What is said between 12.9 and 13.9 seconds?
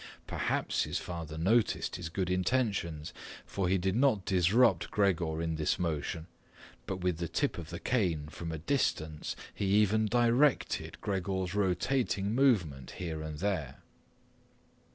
here and there.